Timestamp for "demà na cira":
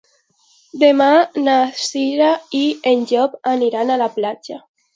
0.83-2.31